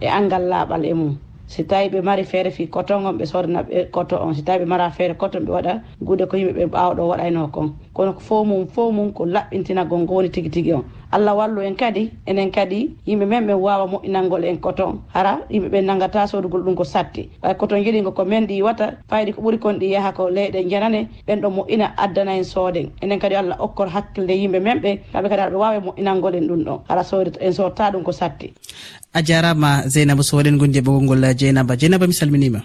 e 0.00 0.06
angal 0.18 0.42
laaɓal 0.50 0.84
e 0.84 0.94
mum. 0.94 1.14
Si 1.46 1.62
tawi 1.64 1.88
ɓe 1.88 2.00
mari 2.02 2.24
feere 2.24 2.50
fi 2.50 2.66
coton 2.68 3.04
on 3.06 3.12
ɓe 3.18 3.24
sodanaɓe 3.26 3.90
coton 3.92 4.18
on. 4.22 4.34
Si 4.34 4.42
tawi 4.42 4.64
ɓe 4.64 4.66
mara 4.66 4.90
feere 4.90 5.14
coton 5.14 5.44
ɓe 5.44 5.52
waɗa 5.52 5.80
guude 6.00 6.24
ko 6.26 6.36
yimɓeɓe 6.36 6.66
ɓawɗo 6.72 7.02
waɗayno 7.10 7.48
kon 7.52 7.68
kono 7.92 8.12
fo 8.18 8.44
mum 8.44 8.66
fo 8.66 8.90
mum 8.90 9.12
ko 9.12 9.24
laɓɓintinagol 9.26 9.98
ngo 10.02 10.14
woni 10.14 10.30
tigui 10.30 10.50
tigui 10.50 10.72
on. 10.72 10.84
allah 11.14 11.34
wallu 11.38 11.62
en 11.62 11.76
kadi 11.78 12.10
enen 12.26 12.50
kadi 12.50 12.90
yimɓe 13.06 13.24
men 13.26 13.46
ɓen 13.46 13.58
wawa 13.64 13.86
moƴƴinalngol 13.86 14.44
en 14.44 14.58
coton 14.58 14.98
hara 15.14 15.32
yimɓeɓe 15.50 15.78
ɓe 15.86 16.26
sodugol 16.26 16.62
ɗum 16.64 16.74
ko 16.74 16.84
satti. 16.84 17.28
Ɓay 17.42 17.54
coton 17.56 17.78
yiɗigo 17.78 18.10
ko 18.14 18.24
men 18.24 18.46
ɗi 18.46 18.62
wata 18.62 18.86
fayidi 19.08 19.32
ko 19.32 19.40
ɓuuri 19.42 19.58
kon 19.58 19.78
ɗi 19.78 19.86
yaaha 19.94 20.12
ko 20.12 20.28
leyɗe 20.30 20.68
janane 20.70 21.08
ɓen 21.26 21.40
ɗo 21.40 21.48
moƴƴina 21.56 21.86
addana 21.96 22.32
en 22.36 22.44
sooden 22.44 22.90
enen 23.02 23.18
kadi 23.18 23.34
allah 23.34 23.56
okkor 23.60 23.88
hakkille 23.88 24.34
yimɓe 24.42 24.58
men 24.60 24.78
ɓe 24.80 24.90
kamɓe 25.12 25.28
kadi 25.28 25.42
aɗa 25.42 25.56
wawi 25.58 25.76
e 25.76 25.80
moƴƴinalngol 25.86 26.34
en 26.34 26.46
ɗum 26.48 26.62
ɗon 26.64 26.78
hara 26.88 27.04
sod 27.04 27.38
en 27.40 27.52
sorta 27.52 27.90
ɗum 27.92 28.02
ko 28.02 28.12
satti. 28.12 28.52
A 29.14 29.22
jarama 29.22 29.82
zeynaba 29.86 30.22
so 30.22 30.36
waɗen 30.36 30.58
gonɗi 30.58 30.78
e 30.78 30.82
ɓogol 30.82 31.02
ngol 31.04 31.24
jeynaba 31.38 31.76
jeynaba 31.76 32.06
mi 32.06 32.12
salminima. 32.12 32.60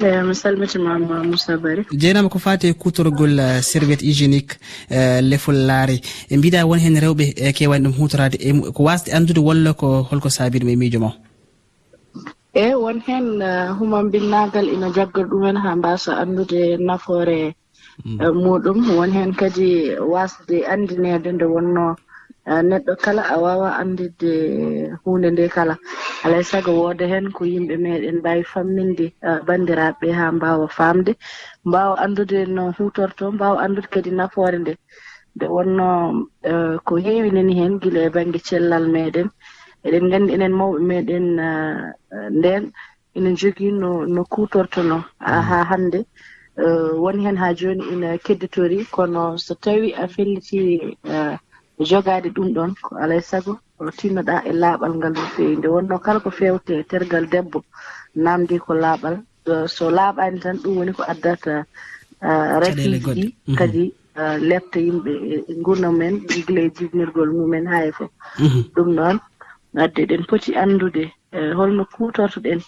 eyi 0.00 0.22
mi 0.26 0.34
salmitimama 0.34 1.24
moussa 1.24 1.56
bari. 1.56 1.84
Jeynama 1.92 2.28
ko 2.28 2.38
fate 2.38 2.72
kutorgol 2.74 3.38
eh, 3.38 3.60
serviette 3.62 4.02
hygiénique 4.02 4.58
eh, 4.90 5.20
lefol 5.22 5.54
laare. 5.68 6.00
E 6.30 6.36
mbiɗa 6.36 6.66
won 6.66 6.78
hen 6.78 6.96
rewɓe 7.04 7.24
e 7.36 7.52
kewani 7.52 7.84
ɗum 7.84 7.94
hutorade 7.98 8.36
e 8.40 8.52
ko 8.74 8.82
wasde 8.82 9.12
andude 9.12 9.40
walla 9.40 9.72
ko 9.72 10.02
holko 10.10 10.28
saabi 10.30 10.58
ɗum 10.58 10.70
e 10.70 10.76
miijo 10.76 11.00
ma 11.00 11.12
eyi 12.54 12.74
won 12.74 12.98
hen 13.06 13.26
human 13.78 14.10
binnagal 14.10 14.66
ina 14.68 14.90
jagga 14.90 15.22
ɗumen 15.30 15.56
ha 15.62 15.76
mbasa 15.76 16.18
andude 16.18 16.76
nafoore 16.86 17.54
mm. 18.04 18.18
muɗum 18.42 18.78
won 18.98 19.12
hen 19.12 19.34
kadi 19.34 19.94
wasde 20.12 20.66
andinede 20.72 21.32
nde 21.32 21.44
wonno 21.44 21.96
neɗɗo 22.48 22.92
kala 23.04 23.22
a 23.28 23.36
wawa 23.38 23.68
andide 23.80 24.32
hunde 25.04 25.30
nde 25.30 25.48
kala. 25.48 25.74
alay 26.28 26.44
saago 26.50 26.72
wooda 26.80 27.04
heen 27.12 27.26
ko 27.36 27.42
yimɓe 27.52 27.74
meeɗen 27.84 28.16
mbawi 28.20 28.42
famminde 28.52 29.06
bandiraɓe 29.46 30.06
ha 30.18 30.24
mbawa 30.36 30.66
famde 30.78 31.12
mbawa 31.68 31.94
andude 32.04 32.38
no 32.56 32.62
hutorto 32.76 33.24
mbawa 33.36 33.56
andude 33.64 33.88
kadi 33.94 34.10
nafoore 34.18 34.58
nde. 34.60 34.74
Nde 35.34 35.46
wonno 35.54 35.88
e, 36.50 36.52
ko 36.86 36.92
heewinani 37.04 37.52
heen 37.58 37.74
gila 37.82 38.00
e 38.06 38.10
bange 38.14 38.38
cellal 38.48 38.84
meeɗen. 38.94 39.28
Eɗen 39.86 40.04
nganndi 40.08 40.30
enen 40.36 40.54
mawɓe 40.58 40.78
meeɗen 40.90 41.26
ndeen. 42.38 42.64
Ina 43.16 43.30
jogii 43.40 43.72
no 43.80 43.90
no 44.14 44.22
kuutortono 44.32 44.96
mm. 44.96 45.42
haa 45.48 45.64
hannde. 45.70 46.00
E, 46.60 46.64
woni 47.02 47.20
heen 47.24 47.38
haa 47.42 47.56
jooni 47.58 47.82
ina 47.94 48.08
keddotori 48.24 48.78
kono 48.94 49.22
so 49.44 49.52
tawi 49.64 49.88
a 50.02 50.04
felliti 50.14 50.58
e, 51.14 51.38
jogaade 51.88 52.28
ɗum 52.36 52.48
ɗon 52.56 52.70
ko 52.84 52.90
alaa 53.02 53.20
e 53.22 53.28
sago 53.30 53.52
o 53.80 53.90
tinnoɗa 53.98 54.36
e 54.50 54.52
laaɓal 54.62 54.92
ngal 54.98 55.12
no 55.12 55.24
feewi. 55.34 55.56
Nde 55.56 55.68
wonno 55.74 55.98
kala 56.04 56.18
ko 56.24 56.30
fewte 56.30 56.72
e 56.80 56.84
tergal 56.90 57.24
debbo 57.32 57.58
namdi 58.24 58.58
ko 58.64 58.72
laaɓal. 58.74 59.16
So 59.66 59.84
laaɓani 59.90 60.40
tan 60.42 60.56
ɗum 60.62 60.76
woni 60.78 60.92
ko 60.92 61.02
addata 61.12 61.64
rakiji 62.62 62.98
ɗi 63.16 63.24
kadi 63.58 63.82
lefta 64.48 64.78
yimɓe 64.86 65.12
e 65.50 65.54
gurna 65.64 65.88
mumen 65.90 66.14
gila 66.26 66.60
e 66.66 66.70
jibnirgol 66.76 67.30
mumen 67.38 67.66
haa 67.66 67.84
e 67.88 67.92
fof. 67.92 68.10
Mhm. 68.38 68.60
Ɗum 68.74 68.88
noon 68.94 69.16
adde 69.82 70.02
ɗen 70.10 70.22
poti 70.28 70.50
anndude 70.62 71.04
e 71.32 71.38
holno 71.58 71.82
kutortoɗen 71.94 72.60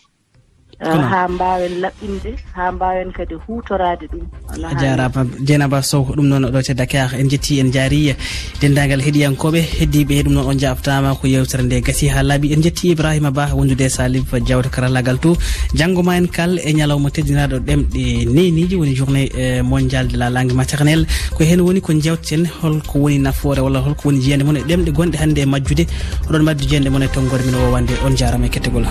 ha 0.80 1.24
ah, 1.24 1.28
mbawen 1.28 1.74
laɓɓinde 1.82 2.30
ha 2.56 2.72
mbawen 2.72 3.12
kadi 3.12 3.34
hutorade 3.46 4.06
ɗum. 4.12 4.24
A 4.64 4.74
jarama 4.80 5.24
dieynaba 5.40 5.82
sow 5.82 6.04
ko 6.04 6.12
ɗum 6.16 6.26
noon 6.28 6.46
ɗo 6.50 6.62
te 6.62 6.72
dakar 6.74 7.10
ah, 7.12 7.18
en 7.20 7.28
jetti 7.28 7.60
en 7.60 7.70
jaari 7.72 8.14
dendagal 8.60 9.00
heeɗiyankoɓe 9.04 9.60
heddiɓe 9.80 10.22
ɗum 10.24 10.32
noon 10.32 10.46
on 10.50 10.58
jaftama 10.58 11.14
ko 11.14 11.26
yewtere 11.26 11.62
nde 11.64 11.82
gasi 11.84 12.08
ha 12.08 12.22
laaɓi 12.22 12.52
en 12.54 12.62
jetti 12.62 12.90
ibrahima 12.92 13.30
ba 13.30 13.48
wondude 13.54 13.88
salif 13.90 14.32
diawta 14.34 14.70
karallagal 14.70 15.18
to 15.20 15.36
janggo 15.74 16.02
ma 16.02 16.16
en 16.16 16.26
kal 16.28 16.58
e 16.58 16.72
ñalawma 16.72 17.10
teddinaɗo 17.10 17.58
ɗemɗe 17.60 18.24
neniji 18.32 18.76
woni 18.76 18.94
journée 18.96 19.28
eh, 19.36 19.62
mondial 19.62 20.08
de 20.08 20.16
la 20.16 20.30
langue 20.30 20.54
maternelle. 20.54 21.06
Ko 21.36 21.44
hen 21.44 21.60
woni 21.60 21.80
ko 21.80 21.92
jewteten 21.92 22.46
holko 22.62 22.98
woni 23.04 23.18
nafoore 23.18 23.60
walla 23.60 23.80
holko 23.80 24.08
woni 24.08 24.20
jeyande 24.22 24.44
moon 24.44 24.56
e 24.56 24.60
ɗemɗe 24.64 24.90
gonɗe 24.92 25.16
hannde 25.20 25.38
e 25.42 25.46
majjude. 25.46 25.84
Oɗon 26.28 26.42
maddi 26.42 26.66
jeyande 26.68 26.88
moon 26.90 27.02
e 27.02 27.08
tonggode 27.08 27.44
men 27.44 27.54
wowande 27.60 27.92
on 28.06 28.16
jarama 28.16 28.46
e 28.46 28.48
kettegol 28.48 28.86